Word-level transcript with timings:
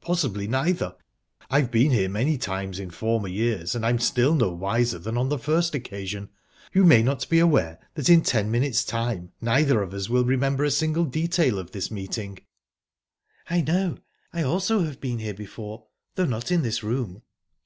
"Possibly 0.00 0.48
neither. 0.48 0.96
I've 1.50 1.70
been 1.70 1.90
here 1.90 2.08
many 2.08 2.38
times 2.38 2.78
in 2.80 2.88
former 2.88 3.28
years, 3.28 3.74
and 3.74 3.84
I'm 3.84 3.98
still 3.98 4.34
no 4.34 4.50
wiser 4.50 4.98
than 4.98 5.18
on 5.18 5.28
the 5.28 5.38
first 5.38 5.74
occasion. 5.74 6.30
You 6.72 6.84
may 6.86 7.02
not 7.02 7.28
be 7.28 7.38
aware 7.38 7.78
that 7.92 8.08
in 8.08 8.22
ten 8.22 8.50
minutes' 8.50 8.82
time 8.82 9.30
neither 9.42 9.82
of 9.82 9.92
us 9.92 10.08
will 10.08 10.24
remember 10.24 10.64
a 10.64 10.70
single 10.70 11.04
detail 11.04 11.58
of 11.58 11.72
this 11.72 11.90
meeting?" 11.90 12.38
"I 13.50 13.60
know. 13.60 13.98
I 14.32 14.42
also 14.42 14.84
have 14.84 15.02
been 15.02 15.18
here 15.18 15.34
before, 15.34 15.84
though 16.14 16.24
not 16.24 16.50
in 16.50 16.62
this 16.62 16.82
room." 16.82 17.20